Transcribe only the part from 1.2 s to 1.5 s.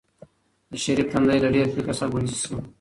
له